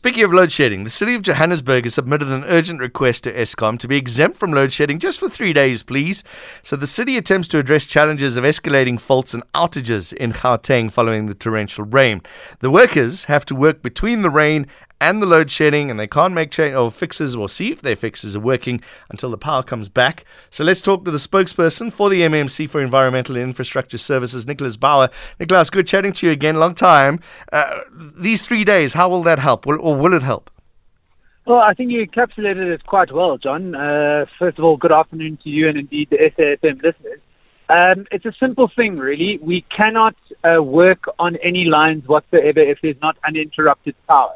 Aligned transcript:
Speaking 0.00 0.24
of 0.24 0.32
load 0.32 0.50
shedding, 0.50 0.84
the 0.84 0.88
city 0.88 1.14
of 1.14 1.20
Johannesburg 1.20 1.84
has 1.84 1.92
submitted 1.92 2.28
an 2.28 2.44
urgent 2.44 2.80
request 2.80 3.24
to 3.24 3.34
Eskom 3.34 3.78
to 3.80 3.86
be 3.86 3.98
exempt 3.98 4.38
from 4.38 4.50
load 4.50 4.72
shedding 4.72 4.98
just 4.98 5.20
for 5.20 5.28
three 5.28 5.52
days, 5.52 5.82
please. 5.82 6.24
So 6.62 6.74
the 6.74 6.86
city 6.86 7.18
attempts 7.18 7.48
to 7.48 7.58
address 7.58 7.84
challenges 7.84 8.38
of 8.38 8.44
escalating 8.44 8.98
faults 8.98 9.34
and 9.34 9.42
outages 9.52 10.14
in 10.14 10.32
Gauteng 10.32 10.90
following 10.90 11.26
the 11.26 11.34
torrential 11.34 11.84
rain. 11.84 12.22
The 12.60 12.70
workers 12.70 13.24
have 13.24 13.44
to 13.44 13.54
work 13.54 13.82
between 13.82 14.22
the 14.22 14.30
rain 14.30 14.66
and 15.00 15.22
the 15.22 15.26
load 15.26 15.50
shedding, 15.50 15.90
and 15.90 15.98
they 15.98 16.06
can't 16.06 16.34
make 16.34 16.50
change 16.50 16.74
or 16.74 16.90
fixes 16.90 17.34
or 17.34 17.48
see 17.48 17.72
if 17.72 17.80
their 17.82 17.96
fixes 17.96 18.36
are 18.36 18.40
working 18.40 18.82
until 19.08 19.30
the 19.30 19.38
power 19.38 19.62
comes 19.62 19.88
back. 19.88 20.24
So 20.50 20.64
let's 20.64 20.80
talk 20.80 21.04
to 21.04 21.10
the 21.10 21.18
spokesperson 21.18 21.92
for 21.92 22.10
the 22.10 22.20
MMC 22.20 22.68
for 22.68 22.80
Environmental 22.80 23.36
and 23.36 23.44
Infrastructure 23.44 23.98
Services, 23.98 24.46
Nicholas 24.46 24.76
Bauer. 24.76 25.08
Nicholas, 25.38 25.70
good 25.70 25.86
chatting 25.86 26.12
to 26.14 26.26
you 26.26 26.32
again. 26.32 26.56
Long 26.56 26.74
time. 26.74 27.20
Uh, 27.52 27.80
these 28.18 28.46
three 28.46 28.64
days, 28.64 28.92
how 28.92 29.08
will 29.08 29.22
that 29.22 29.38
help, 29.38 29.66
will, 29.66 29.80
or 29.80 29.96
will 29.96 30.12
it 30.12 30.22
help? 30.22 30.50
Well, 31.46 31.60
I 31.60 31.74
think 31.74 31.90
you 31.90 32.06
encapsulated 32.06 32.72
it 32.72 32.86
quite 32.86 33.10
well, 33.10 33.38
John. 33.38 33.74
Uh, 33.74 34.26
first 34.38 34.58
of 34.58 34.64
all, 34.64 34.76
good 34.76 34.92
afternoon 34.92 35.38
to 35.42 35.48
you 35.48 35.68
and 35.68 35.78
indeed 35.78 36.10
the 36.10 36.18
SAFM 36.18 36.82
listeners. 36.82 37.20
Um, 37.70 38.06
it's 38.10 38.26
a 38.26 38.32
simple 38.38 38.68
thing, 38.68 38.98
really. 38.98 39.38
We 39.38 39.62
cannot 39.62 40.16
uh, 40.44 40.62
work 40.62 41.04
on 41.18 41.36
any 41.36 41.64
lines 41.66 42.06
whatsoever 42.06 42.58
if 42.58 42.80
there's 42.82 43.00
not 43.00 43.16
uninterrupted 43.24 43.94
power. 44.08 44.34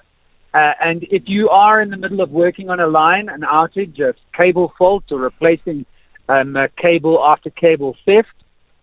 Uh, 0.54 0.72
and 0.80 1.04
if 1.10 1.24
you 1.26 1.48
are 1.50 1.82
in 1.82 1.90
the 1.90 1.96
middle 1.96 2.20
of 2.20 2.30
working 2.30 2.70
on 2.70 2.78
a 2.78 2.86
line, 2.86 3.28
an 3.28 3.40
outage, 3.40 3.98
a 3.98 4.14
cable 4.32 4.72
fault, 4.78 5.02
or 5.10 5.18
replacing 5.18 5.84
um, 6.28 6.56
cable 6.77 7.22
after 7.24 7.50
cable 7.50 7.96
theft, 8.06 8.28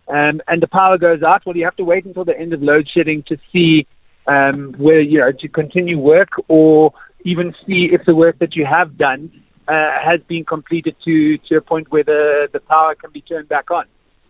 um, 0.06 0.42
and 0.46 0.62
the 0.62 0.68
power 0.68 0.98
goes 0.98 1.22
out, 1.22 1.46
well, 1.46 1.56
you 1.56 1.64
have 1.64 1.76
to 1.76 1.84
wait 1.84 2.04
until 2.04 2.26
the 2.26 2.38
end 2.38 2.52
of 2.52 2.62
load 2.62 2.86
shedding 2.88 3.22
to 3.22 3.38
see 3.50 3.86
um, 4.26 4.74
where 4.74 5.00
you 5.00 5.18
know 5.18 5.32
to 5.32 5.48
continue 5.48 5.98
work, 5.98 6.28
or 6.48 6.92
even 7.24 7.54
see 7.66 7.86
if 7.90 8.04
the 8.04 8.14
work 8.14 8.38
that 8.40 8.54
you 8.54 8.66
have 8.66 8.98
done 8.98 9.32
uh, 9.66 9.98
has 9.98 10.20
been 10.28 10.44
completed 10.44 10.94
to 11.04 11.38
to 11.38 11.56
a 11.56 11.62
point 11.62 11.90
where 11.90 12.04
the 12.04 12.50
the 12.52 12.60
power 12.60 12.94
can 12.94 13.10
be 13.10 13.22
turned 13.22 13.48
back 13.48 13.70
on. 13.70 13.86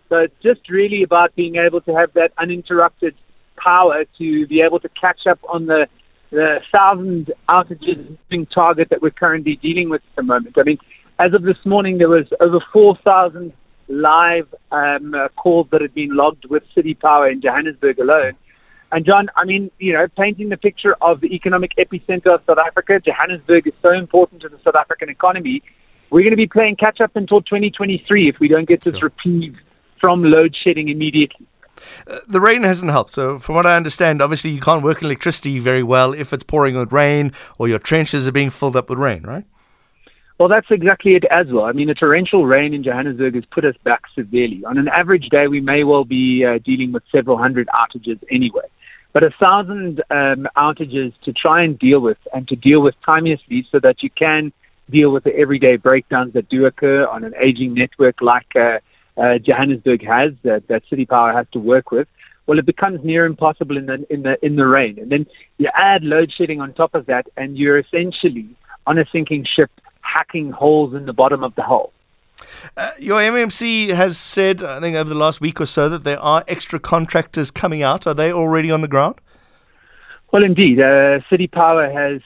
So 0.08 0.18
it's 0.18 0.42
just 0.42 0.70
really 0.70 1.02
about 1.02 1.34
being 1.34 1.56
able 1.56 1.80
to 1.82 1.94
have 1.96 2.12
that 2.12 2.32
uninterrupted 2.38 3.16
power 3.56 4.04
to 4.18 4.46
be 4.46 4.60
able 4.60 4.78
to 4.80 4.88
catch 4.90 5.27
up 5.27 5.40
on 5.48 5.66
the 5.66 5.88
the 6.33 6.62
thousand 6.72 7.30
outages 7.48 8.16
target 8.52 8.88
that 8.88 9.02
we're 9.02 9.11
currently 9.11 9.56
dealing 9.56 9.91
with 9.91 10.00
at 10.00 10.16
the 10.16 10.22
moment. 10.22 10.56
I 10.58 10.62
mean, 10.62 10.78
as 11.19 11.34
of 11.34 11.42
this 11.42 11.58
morning, 11.64 11.98
there 11.98 12.08
was 12.08 12.27
over 12.41 12.58
4,000 12.72 13.52
live 13.89 14.52
um, 14.72 15.14
uh, 15.14 15.28
calls 15.28 15.69
that 15.70 15.83
had 15.83 15.94
been 15.94 16.16
logged 16.16 16.47
with 16.47 16.62
City 16.74 16.94
Power 16.94 17.28
in 17.28 17.42
Johannesburg 17.42 17.98
alone. 17.98 18.33
And 18.91 19.05
John, 19.05 19.28
I 19.36 19.44
mean, 19.44 19.70
you 19.78 19.92
know, 19.92 20.08
painting 20.08 20.48
the 20.48 20.56
picture 20.56 20.97
of 21.02 21.20
the 21.20 21.34
economic 21.34 21.77
epicenter 21.77 22.34
of 22.34 22.42
South 22.46 22.58
Africa, 22.58 22.98
Johannesburg 22.98 23.67
is 23.67 23.74
so 23.83 23.91
important 23.91 24.42
to 24.42 24.48
the 24.48 24.58
South 24.64 24.74
African 24.74 25.11
economy. 25.11 25.62
We're 26.11 26.22
going 26.22 26.33
to 26.33 26.36
be 26.36 26.46
playing 26.46 26.77
catch 26.77 27.00
up 27.00 27.14
until 27.14 27.42
2023 27.42 28.28
if 28.28 28.39
we 28.39 28.48
don't 28.48 28.67
get 28.67 28.83
this 28.83 28.96
sure. 28.96 29.05
reprieve 29.05 29.58
from 30.00 30.24
load 30.24 30.56
shedding 30.56 30.89
immediately. 30.89 31.46
Uh, 32.06 32.19
the 32.27 32.41
rain 32.41 32.62
hasn't 32.62 32.91
helped. 32.91 33.12
So, 33.12 33.38
from 33.38 33.55
what 33.55 33.66
I 33.66 33.77
understand, 33.77 34.20
obviously 34.22 34.50
you 34.50 34.61
can't 34.61 34.83
work 34.83 35.02
electricity 35.02 35.58
very 35.58 35.83
well 35.83 36.12
if 36.12 36.33
it's 36.33 36.42
pouring 36.42 36.77
with 36.77 36.92
rain 36.92 37.33
or 37.58 37.69
your 37.69 37.78
trenches 37.78 38.27
are 38.28 38.33
being 38.33 38.50
filled 38.50 38.77
up 38.77 38.91
with 38.91 38.98
rain, 38.98 39.22
right? 39.22 39.44
Well, 40.39 40.48
that's 40.48 40.70
exactly 40.70 41.14
it 41.14 41.24
as 41.27 41.47
well. 41.48 41.66
I 41.66 41.72
mean, 41.72 41.89
the 41.89 41.94
torrential 41.94 42.47
rain 42.47 42.74
in 42.74 42.83
Johannesburg 42.83 43.36
has 43.36 43.44
put 43.44 43.64
us 43.64 43.77
back 43.84 44.02
severely. 44.14 44.64
On 44.64 44.77
an 44.77 44.89
average 44.89 45.28
day, 45.28 45.47
we 45.47 45.61
may 45.61 45.84
well 45.84 46.05
be 46.05 46.44
uh, 46.44 46.58
dealing 46.58 46.91
with 46.91 47.05
several 47.12 47.36
hundred 47.36 47.69
outages 47.69 48.19
anyway. 48.30 48.67
But 49.12 49.22
a 49.24 49.30
thousand 49.30 50.02
um, 50.11 50.48
outages 50.56 51.12
to 51.24 51.33
try 51.33 51.62
and 51.62 51.78
deal 51.78 52.00
with 52.00 52.19
and 52.34 52.48
to 52.48 52.56
deal 52.56 52.80
with 52.80 52.94
timeously 53.02 53.69
so 53.70 53.78
that 53.80 54.02
you 54.02 54.11
can 54.11 54.52
deal 54.91 55.11
with 55.11 55.24
the 55.24 55.36
everyday 55.36 55.77
breakdowns 55.77 56.33
that 56.33 56.48
do 56.48 56.67
occur 56.67 57.06
on 57.06 57.24
an 57.24 57.34
aging 57.41 57.74
network 57.74 58.20
like 58.20 58.56
uh, 58.56 58.78
uh, 59.16 59.38
Johannesburg 59.38 60.05
has 60.05 60.33
that, 60.42 60.68
that 60.68 60.83
city 60.89 61.06
power 61.06 61.33
has 61.33 61.46
to 61.52 61.58
work 61.58 61.90
with, 61.90 62.08
well, 62.46 62.58
it 62.58 62.67
becomes 62.67 63.05
near 63.05 63.24
impossible 63.24 63.77
in 63.77 63.86
the 63.86 64.06
in 64.11 64.23
the 64.23 64.45
in 64.45 64.56
the 64.56 64.67
rain. 64.67 64.98
And 64.98 65.11
then 65.11 65.27
you 65.58 65.68
add 65.74 66.02
load 66.02 66.33
shedding 66.36 66.61
on 66.61 66.73
top 66.73 66.95
of 66.95 67.06
that, 67.06 67.27
and 67.36 67.56
you're 67.56 67.78
essentially 67.78 68.48
on 68.86 68.98
a 68.98 69.06
sinking 69.12 69.46
ship, 69.55 69.70
hacking 70.00 70.50
holes 70.50 70.95
in 70.95 71.06
the 71.06 71.12
bottom 71.12 71.45
of 71.45 71.55
the 71.55 71.62
hull. 71.62 71.92
Uh, 72.77 72.90
your 72.98 73.20
MMC 73.20 73.95
has 73.95 74.18
said, 74.18 74.62
I 74.64 74.80
think 74.80 74.96
over 74.96 75.08
the 75.08 75.14
last 75.14 75.40
week 75.40 75.61
or 75.61 75.67
so, 75.67 75.89
that 75.89 76.02
there 76.02 76.18
are 76.18 76.42
extra 76.48 76.80
contractors 76.80 77.52
coming 77.52 77.83
out. 77.83 78.06
Are 78.06 78.14
they 78.14 78.33
already 78.33 78.70
on 78.70 78.80
the 78.80 78.89
ground? 78.89 79.17
Well, 80.33 80.42
indeed. 80.42 80.80
Uh, 80.80 81.20
City 81.30 81.46
Power 81.46 81.90
has 81.90 82.20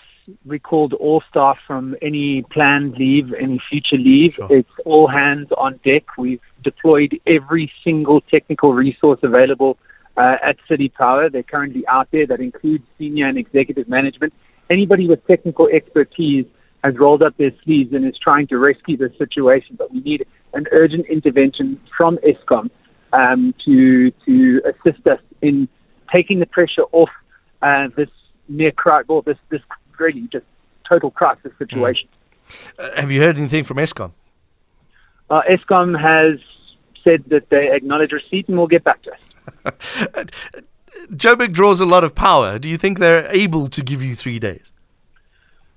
recalled 0.44 0.92
all 0.94 1.22
staff 1.28 1.58
from 1.66 1.96
any 2.02 2.42
planned 2.42 2.96
leave, 2.96 3.32
any 3.34 3.60
future 3.70 3.96
leave. 3.96 4.34
Sure. 4.34 4.48
It's 4.50 4.70
all 4.84 5.06
hands 5.06 5.48
on 5.56 5.80
deck. 5.84 6.16
We've 6.18 6.40
deployed 6.62 7.18
every 7.26 7.72
single 7.84 8.20
technical 8.20 8.74
resource 8.74 9.20
available 9.22 9.78
uh, 10.16 10.36
at 10.42 10.56
City 10.68 10.88
Power. 10.88 11.28
They're 11.28 11.42
currently 11.42 11.86
out 11.86 12.10
there. 12.10 12.26
That 12.26 12.40
includes 12.40 12.84
senior 12.98 13.26
and 13.26 13.38
executive 13.38 13.88
management. 13.88 14.32
Anybody 14.68 15.06
with 15.06 15.26
technical 15.26 15.68
expertise 15.68 16.46
has 16.82 16.96
rolled 16.96 17.22
up 17.22 17.36
their 17.36 17.52
sleeves 17.64 17.92
and 17.92 18.04
is 18.04 18.18
trying 18.18 18.46
to 18.48 18.58
rescue 18.58 18.96
the 18.96 19.12
situation. 19.18 19.76
But 19.76 19.92
we 19.92 20.00
need 20.00 20.26
an 20.54 20.66
urgent 20.72 21.06
intervention 21.06 21.80
from 21.96 22.18
Eskom 22.18 22.70
um, 23.12 23.54
to 23.64 24.10
to 24.10 24.62
assist 24.64 25.06
us 25.06 25.20
in 25.42 25.68
taking 26.12 26.38
the 26.38 26.46
pressure 26.46 26.84
off 26.92 27.10
uh, 27.62 27.88
this 27.96 28.08
near 28.48 28.72
crowd, 28.72 29.04
or 29.08 29.22
this 29.22 29.38
this 29.48 29.62
really 29.98 30.28
just 30.32 30.46
total 30.88 31.10
crisis 31.10 31.52
situation. 31.58 32.08
Mm. 32.08 32.52
Uh, 32.78 33.00
have 33.00 33.10
you 33.10 33.20
heard 33.20 33.36
anything 33.36 33.64
from 33.64 33.78
Eskom? 33.78 34.12
Uh, 35.28 35.42
Eskom 35.42 35.98
has 36.00 36.38
said 37.02 37.24
that 37.28 37.48
they 37.50 37.70
acknowledge 37.70 38.12
receipt 38.12 38.48
and 38.48 38.56
will 38.56 38.66
get 38.66 38.84
back 38.84 39.02
to 39.02 39.12
us. 39.12 39.20
Joburg 41.10 41.52
draws 41.52 41.80
a 41.80 41.86
lot 41.86 42.04
of 42.04 42.14
power. 42.14 42.58
Do 42.58 42.68
you 42.68 42.78
think 42.78 42.98
they're 42.98 43.28
able 43.34 43.68
to 43.68 43.82
give 43.82 44.02
you 44.02 44.14
three 44.14 44.38
days? 44.38 44.72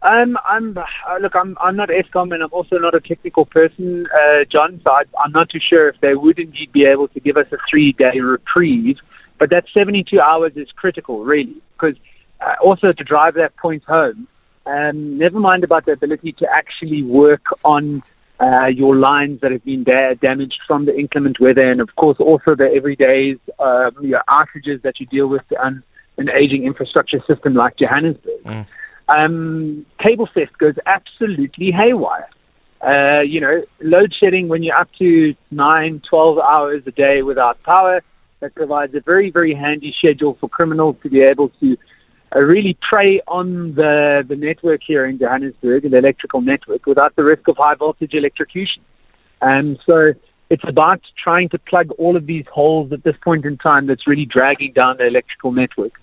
Um, 0.01 0.37
I'm 0.45 0.77
uh, 0.77 0.83
look. 1.19 1.35
I'm 1.35 1.57
I'm 1.59 1.75
not 1.75 1.89
Eskom, 1.89 2.33
and 2.33 2.41
I'm 2.41 2.53
also 2.53 2.77
not 2.77 2.95
a 2.95 3.01
technical 3.01 3.45
person, 3.45 4.07
uh, 4.07 4.45
John. 4.45 4.79
So 4.85 4.91
I, 4.91 5.03
I'm 5.21 5.33
not 5.33 5.49
too 5.49 5.59
sure 5.59 5.89
if 5.89 5.99
they 5.99 6.15
would 6.15 6.39
indeed 6.39 6.71
be 6.71 6.85
able 6.85 7.09
to 7.09 7.19
give 7.19 7.35
us 7.35 7.47
a 7.51 7.57
three-day 7.69 8.19
reprieve. 8.21 8.97
But 9.39 9.49
that 9.49 9.65
72 9.73 10.19
hours 10.19 10.53
is 10.55 10.71
critical, 10.71 11.23
really, 11.23 11.55
because 11.73 11.95
uh, 12.41 12.55
also 12.63 12.91
to 12.91 13.03
drive 13.03 13.35
that 13.35 13.55
point 13.57 13.83
home. 13.83 14.27
Um, 14.65 15.17
never 15.17 15.39
mind 15.39 15.63
about 15.63 15.85
the 15.85 15.93
ability 15.93 16.33
to 16.33 16.51
actually 16.51 17.03
work 17.03 17.45
on 17.63 18.03
uh, 18.39 18.67
your 18.67 18.95
lines 18.95 19.41
that 19.41 19.51
have 19.51 19.65
been 19.65 19.83
da- 19.83 20.13
damaged 20.13 20.59
from 20.67 20.85
the 20.85 20.97
inclement 20.97 21.39
weather, 21.39 21.69
and 21.71 21.81
of 21.81 21.95
course 21.95 22.19
also 22.19 22.55
the 22.55 22.71
everyday 22.71 23.37
um, 23.59 23.95
your 24.01 24.23
outages 24.29 24.81
that 24.83 24.99
you 24.99 25.05
deal 25.07 25.27
with 25.27 25.43
on 25.59 25.83
an 26.17 26.29
aging 26.29 26.65
infrastructure 26.65 27.21
system 27.27 27.53
like 27.53 27.77
Johannesburg. 27.77 28.43
Mm. 28.43 28.65
Um, 29.07 29.85
cable 29.99 30.27
theft 30.27 30.57
goes 30.57 30.75
absolutely 30.85 31.71
haywire. 31.71 32.29
Uh, 32.81 33.21
you 33.21 33.41
know, 33.41 33.63
load 33.81 34.13
shedding 34.13 34.47
when 34.47 34.63
you're 34.63 34.75
up 34.75 34.89
to 34.99 35.35
9, 35.51 36.01
12 36.07 36.39
hours 36.39 36.83
a 36.85 36.91
day 36.91 37.21
without 37.23 37.61
power, 37.63 38.01
that 38.39 38.55
provides 38.55 38.93
a 38.95 39.01
very, 39.01 39.31
very 39.31 39.53
handy 39.53 39.93
schedule 39.97 40.37
for 40.39 40.47
criminals 40.47 40.95
to 41.03 41.09
be 41.09 41.21
able 41.21 41.49
to 41.59 41.77
really 42.37 42.77
prey 42.87 43.21
on 43.27 43.73
the, 43.73 44.23
the 44.27 44.35
network 44.35 44.81
here 44.85 45.05
in 45.05 45.17
Johannesburg, 45.17 45.89
the 45.89 45.97
electrical 45.97 46.41
network, 46.41 46.85
without 46.85 47.15
the 47.15 47.23
risk 47.23 47.47
of 47.47 47.57
high 47.57 47.75
voltage 47.75 48.13
electrocution. 48.13 48.83
And 49.41 49.79
so 49.85 50.13
it's 50.49 50.63
about 50.67 51.01
trying 51.17 51.49
to 51.49 51.59
plug 51.59 51.91
all 51.97 52.15
of 52.15 52.25
these 52.25 52.45
holes 52.51 52.91
at 52.91 53.03
this 53.03 53.15
point 53.23 53.45
in 53.45 53.57
time 53.57 53.87
that's 53.87 54.07
really 54.07 54.25
dragging 54.25 54.73
down 54.73 54.97
the 54.97 55.07
electrical 55.07 55.51
network. 55.51 55.99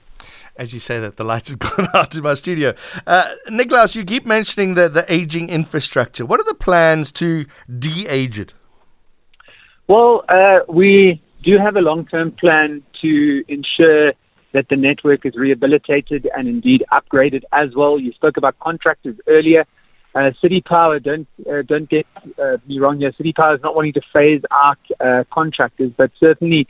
As 0.57 0.73
you 0.73 0.81
say 0.81 0.99
that, 1.01 1.17
the 1.17 1.25
lights 1.25 1.51
have 1.51 1.59
gone 1.59 1.89
out 1.95 2.15
in 2.17 2.23
my 2.23 2.35
studio. 2.35 2.75
Uh, 3.07 3.31
Nicholas, 3.51 3.95
you 3.95 4.05
keep 4.05 4.27
mentioning 4.27 4.75
the, 4.75 4.89
the 4.89 5.11
aging 5.13 5.51
infrastructure. 5.51 6.25
What 6.25 6.41
are 6.41 6.45
the 6.45 6.55
plans 6.55 7.13
to 7.13 7.47
de-age 7.79 8.39
it? 8.39 8.55
Well, 9.89 10.25
uh, 10.29 10.61
we 10.69 11.23
do 11.43 11.59
have 11.59 11.77
a 11.77 11.81
long-term 11.81 12.33
plan 12.33 12.83
to 13.03 13.45
ensure 13.49 14.13
that 14.57 14.69
the 14.71 14.77
network 14.77 15.27
is 15.27 15.35
rehabilitated 15.37 16.23
and 16.35 16.49
indeed 16.49 16.83
upgraded 16.91 17.43
as 17.53 17.75
well. 17.75 17.99
You 17.99 18.13
spoke 18.13 18.39
about 18.39 18.59
contractors 18.59 19.17
earlier. 19.27 19.67
Uh, 20.15 20.31
City 20.41 20.63
Power, 20.63 20.99
don't 20.99 21.29
uh, 21.51 21.61
don't 21.61 21.89
get 21.91 22.07
uh, 22.43 22.57
me 22.67 22.79
wrong 22.79 22.99
here. 22.99 23.13
City 23.19 23.35
Power 23.35 23.55
is 23.57 23.63
not 23.63 23.75
wanting 23.75 23.93
to 23.93 24.01
phase 24.15 24.41
out 24.51 24.79
uh, 24.99 25.25
contractors, 25.31 25.93
but 25.95 26.11
certainly 26.19 26.67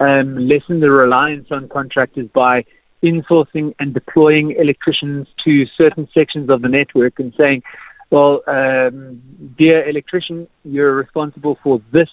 um, 0.00 0.48
lessen 0.48 0.80
the 0.80 0.90
reliance 0.90 1.48
on 1.50 1.68
contractors 1.68 2.28
by 2.32 2.64
insourcing 3.02 3.74
and 3.78 3.92
deploying 3.92 4.52
electricians 4.52 5.26
to 5.44 5.66
certain 5.76 6.08
sections 6.14 6.48
of 6.48 6.62
the 6.62 6.68
network 6.68 7.18
and 7.18 7.34
saying, 7.36 7.62
well, 8.08 8.42
um, 8.46 9.20
dear 9.58 9.86
electrician, 9.86 10.48
you're 10.64 10.94
responsible 10.94 11.58
for 11.62 11.82
this, 11.90 12.08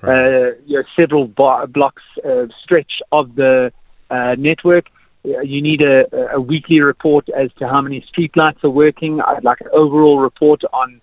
right. 0.00 0.10
uh, 0.10 0.50
your 0.64 0.84
several 0.94 1.26
bar- 1.26 1.66
blocks 1.66 2.04
uh, 2.24 2.46
stretch 2.62 2.92
of 3.10 3.34
the 3.34 3.72
uh, 4.10 4.34
network. 4.38 4.86
uh, 5.24 5.40
you 5.40 5.62
need 5.62 5.82
a, 5.82 6.34
a 6.34 6.40
weekly 6.40 6.80
report 6.80 7.28
as 7.30 7.52
to 7.54 7.68
how 7.68 7.80
many 7.80 8.04
streetlights 8.12 8.62
are 8.64 8.70
working. 8.70 9.20
I'd 9.20 9.44
like 9.44 9.60
an 9.60 9.68
overall 9.72 10.18
report 10.18 10.62
on 10.72 11.00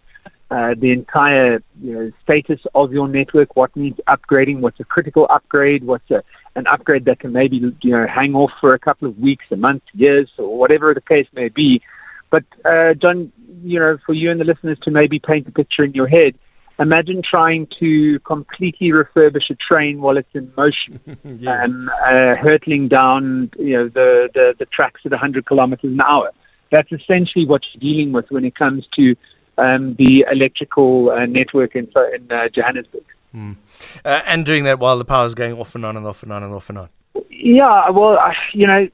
uh, 0.50 0.76
the 0.78 0.92
entire 0.92 1.62
you 1.82 1.94
know, 1.94 2.12
status 2.24 2.62
of 2.74 2.94
your 2.94 3.08
network, 3.08 3.56
what 3.56 3.76
needs 3.76 4.00
upgrading, 4.08 4.60
what's 4.60 4.80
a 4.80 4.86
critical 4.86 5.28
upgrade, 5.30 5.84
what's 5.84 6.10
a, 6.10 6.24
an 6.56 6.66
upgrade 6.68 7.06
that 7.06 7.20
can 7.20 7.34
maybe 7.34 7.58
you 7.58 7.92
know 7.92 8.08
hang 8.08 8.34
off 8.34 8.52
for 8.62 8.74
a 8.74 8.80
couple 8.80 9.08
of 9.08 9.20
weeks, 9.20 9.46
a 9.52 9.58
month, 9.58 9.84
years, 9.94 10.30
or 10.38 10.58
whatever 10.58 10.94
the 10.94 11.02
case 11.02 11.28
may 11.34 11.50
be. 11.50 11.82
But 12.30 12.46
uh, 12.66 12.94
John, 12.94 13.32
you 13.62 13.80
know, 13.80 13.98
for 14.06 14.14
you 14.14 14.32
and 14.32 14.40
the 14.40 14.46
listeners 14.46 14.80
to 14.84 14.92
maybe 14.92 15.20
paint 15.20 15.48
a 15.48 15.52
picture 15.52 15.84
in 15.84 15.94
your 15.94 16.08
head, 16.08 16.36
imagine 16.80 17.22
trying 17.22 17.68
to 17.80 18.20
completely 18.20 18.90
refurbish 18.90 19.50
a 19.50 19.56
train 19.56 20.02
while 20.02 20.18
it's 20.18 20.34
in 20.34 20.52
motion, 20.56 21.00
yes. 21.40 21.72
um, 21.72 21.90
uh, 22.06 22.36
hurtling 22.36 22.88
down, 22.88 23.52
you 23.58 23.74
know, 23.74 23.88
the, 23.88 24.30
the, 24.34 24.56
the 24.60 24.66
tracks 24.66 25.02
at 25.06 25.12
100 25.12 25.46
kilometers 25.46 25.92
an 25.92 26.02
hour. 26.02 26.32
That's 26.72 26.92
essentially 26.92 27.46
what 27.46 27.64
you're 27.74 27.82
dealing 27.82 28.12
with 28.12 28.30
when 28.30 28.46
it 28.46 28.56
comes 28.56 28.86
to 28.96 29.16
um, 29.58 29.96
the 29.96 30.26
electrical 30.30 31.10
uh, 31.10 31.26
network 31.26 31.76
in, 31.76 31.90
in 32.14 32.32
uh, 32.32 32.50
Johannesburg. 32.50 33.04
Mm. 33.34 33.56
Uh, 34.04 34.22
and 34.26 34.46
doing 34.46 34.64
that 34.66 34.80
while 34.80 34.98
the 34.98 35.06
power 35.06 35.26
is 35.26 35.36
going 35.36 35.54
off 35.54 35.76
and 35.76 35.86
on 35.86 35.98
and 35.98 36.06
off 36.06 36.24
and 36.24 36.32
on 36.32 36.44
and 36.44 36.54
off 36.54 36.70
and 36.70 36.78
on. 36.78 36.90
Yeah, 37.30 37.90
well, 37.90 38.34
you 38.54 38.68
know, 38.68 38.88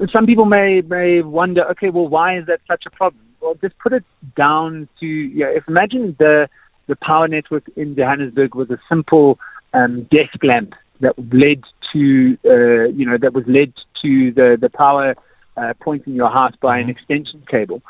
uh, 0.00 0.06
some 0.12 0.26
people 0.26 0.44
may 0.44 0.80
may 0.82 1.22
wonder, 1.22 1.64
okay, 1.70 1.90
well, 1.90 2.08
why 2.08 2.38
is 2.38 2.46
that 2.46 2.60
such 2.66 2.84
a 2.86 2.90
problem? 2.90 3.22
Well, 3.40 3.54
just 3.60 3.78
put 3.78 3.92
it 3.92 4.04
down 4.36 4.88
to, 5.00 5.06
you 5.06 5.44
know, 5.44 5.50
if 5.50 5.68
imagine 5.68 6.16
the 6.18 6.48
the 6.86 6.96
power 6.96 7.28
network 7.28 7.68
in 7.76 7.94
Johannesburg 7.94 8.54
was 8.54 8.70
a 8.70 8.78
simple 8.88 9.38
um, 9.72 10.02
desk 10.04 10.42
lamp 10.42 10.74
that 11.00 11.14
led 11.32 11.62
to, 11.92 12.38
uh, 12.44 12.88
you 12.88 13.06
know, 13.06 13.18
that 13.18 13.32
was 13.32 13.46
led 13.46 13.72
to 14.02 14.32
the, 14.32 14.56
the 14.60 14.70
power 14.70 15.14
uh, 15.56 15.74
point 15.80 16.06
in 16.06 16.14
your 16.14 16.30
house 16.30 16.54
by 16.60 16.80
mm-hmm. 16.80 16.90
an 16.90 16.96
extension 16.96 17.42
cable. 17.48 17.82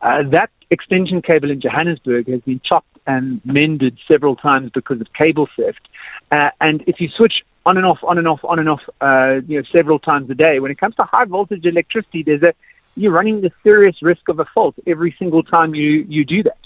Uh, 0.00 0.22
that 0.24 0.50
extension 0.70 1.22
cable 1.22 1.50
in 1.50 1.60
Johannesburg 1.60 2.28
has 2.28 2.40
been 2.40 2.60
chopped 2.64 2.98
and 3.06 3.40
mended 3.44 3.98
several 4.08 4.36
times 4.36 4.70
because 4.70 5.00
of 5.00 5.12
cable 5.12 5.48
theft. 5.56 5.88
Uh, 6.30 6.50
and 6.60 6.82
if 6.86 7.00
you 7.00 7.08
switch 7.08 7.44
on 7.64 7.76
and 7.76 7.86
off, 7.86 7.98
on 8.02 8.18
and 8.18 8.26
off, 8.26 8.44
on 8.44 8.58
and 8.58 8.68
off, 8.68 8.82
uh, 9.00 9.40
you 9.46 9.58
know, 9.58 9.64
several 9.72 9.98
times 9.98 10.28
a 10.30 10.34
day, 10.34 10.60
when 10.60 10.70
it 10.70 10.78
comes 10.78 10.94
to 10.96 11.04
high 11.04 11.24
voltage 11.24 11.64
electricity, 11.64 12.22
there's 12.22 12.42
a 12.42 12.54
you're 12.94 13.12
running 13.12 13.40
the 13.40 13.52
serious 13.62 14.02
risk 14.02 14.28
of 14.28 14.38
a 14.38 14.44
fault 14.44 14.74
every 14.86 15.14
single 15.18 15.42
time 15.42 15.74
you, 15.74 16.04
you 16.08 16.24
do 16.24 16.42
that. 16.42 16.58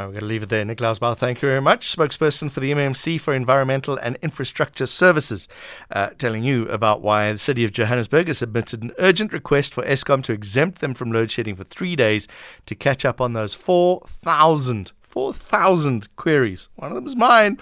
Right, 0.00 0.06
we're 0.06 0.12
going 0.12 0.20
to 0.20 0.26
leave 0.28 0.42
it 0.42 0.48
there. 0.48 0.64
Nicholas 0.64 0.98
Bauer, 0.98 1.14
thank 1.14 1.42
you 1.42 1.48
very 1.48 1.60
much. 1.60 1.94
Spokesperson 1.94 2.50
for 2.50 2.60
the 2.60 2.72
MMC 2.72 3.20
for 3.20 3.34
Environmental 3.34 3.98
and 3.98 4.16
Infrastructure 4.22 4.86
Services, 4.86 5.46
uh, 5.90 6.08
telling 6.16 6.42
you 6.42 6.66
about 6.70 7.02
why 7.02 7.30
the 7.30 7.38
city 7.38 7.64
of 7.64 7.72
Johannesburg 7.72 8.28
has 8.28 8.38
submitted 8.38 8.82
an 8.82 8.92
urgent 8.98 9.30
request 9.34 9.74
for 9.74 9.82
Eskom 9.82 10.22
to 10.22 10.32
exempt 10.32 10.80
them 10.80 10.94
from 10.94 11.12
load 11.12 11.30
shedding 11.30 11.54
for 11.54 11.64
three 11.64 11.96
days 11.96 12.28
to 12.64 12.74
catch 12.74 13.04
up 13.04 13.20
on 13.20 13.34
those 13.34 13.54
4,000, 13.54 14.92
4,000 15.02 16.16
queries. 16.16 16.70
One 16.76 16.92
of 16.92 16.94
them 16.94 17.06
is 17.06 17.14
mine. 17.14 17.58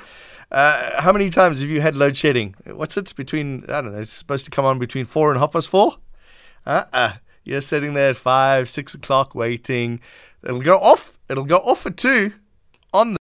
Uh, 0.53 1.03
how 1.03 1.11
many 1.11 1.31
times 1.31 1.61
have 1.61 1.71
you 1.71 1.81
had 1.81 1.97
load 1.97 2.17
shedding? 2.17 2.55
What's 2.67 2.97
it 2.97 3.13
between, 3.17 3.65
I 3.65 3.81
don't 3.81 3.95
know, 3.95 3.99
it's 3.99 4.13
supposed 4.13 4.45
to 4.45 4.53
come 4.53 4.65
on 4.65 4.79
between 4.79 5.07
four 5.07 5.33
and 5.33 5.41
half 5.41 5.51
past 5.51 5.69
four? 5.69 5.97
Uh-uh. 6.65 7.15
You're 7.49 7.63
sitting 7.63 7.95
there 7.95 8.11
at 8.11 8.17
five, 8.17 8.69
six 8.69 8.95
o'clock 8.95 9.35
waiting. 9.35 10.01
It'll 10.45 10.61
go 10.61 10.79
off. 10.79 11.19
It'll 11.29 11.45
go 11.45 11.59
off 11.59 11.87
at 11.87 11.97
two 11.97 12.33
on 12.93 13.13
the 13.15 13.19